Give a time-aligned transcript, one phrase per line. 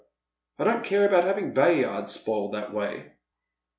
[0.57, 3.11] I don't care about having Bayard spoiled tli«t way."